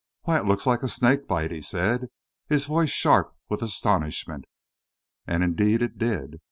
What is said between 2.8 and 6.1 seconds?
sharp with astonishment. And, indeed, it